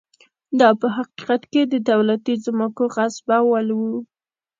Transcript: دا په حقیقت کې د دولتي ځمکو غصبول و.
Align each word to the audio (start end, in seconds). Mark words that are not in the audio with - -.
دا 0.59 0.69
په 0.79 0.87
حقیقت 0.95 1.41
کې 1.51 1.61
د 1.73 1.73
دولتي 1.91 2.33
ځمکو 2.45 2.83
غصبول 2.95 3.67
و. 3.73 3.81